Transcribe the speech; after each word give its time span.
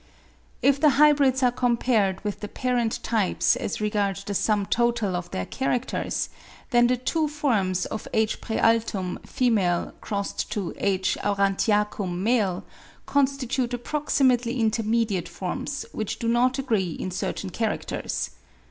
If 0.63 0.81
the 0.81 0.89
hybrids 0.97 1.43
are 1.43 1.51
compared 1.51 2.23
with 2.23 2.39
the 2.39 2.47
parent 2.47 3.03
types 3.03 3.55
as 3.55 3.79
regards 3.79 4.23
the 4.23 4.33
sum 4.33 4.65
total 4.65 5.15
of 5.15 5.29
their 5.29 5.45
characters, 5.45 6.29
then 6.71 6.87
the 6.87 6.97
two 6.97 7.27
forms 7.27 7.85
of 7.85 8.07
H. 8.11 8.41
praealtum 8.41 9.17
$ 9.21 9.89
x 10.01 10.47
H. 10.79 11.17
aurantiacum 11.23 12.23
$ 12.23 12.63
constitute 13.05 13.75
approximately 13.75 14.59
intermediate 14.59 15.29
forms 15.29 15.85
which 15.91 16.17
do 16.17 16.27
not 16.27 16.57
agree 16.57 16.93
in 16.93 17.11
certain 17.11 17.51
characters. 17.51 18.31